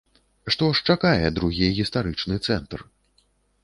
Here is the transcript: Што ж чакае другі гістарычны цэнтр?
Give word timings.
Што 0.55 0.69
ж 0.79 0.83
чакае 0.93 1.27
другі 1.37 1.71
гістарычны 1.83 2.43
цэнтр? 2.51 2.79